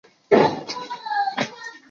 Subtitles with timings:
[0.31, 0.75] 有一子。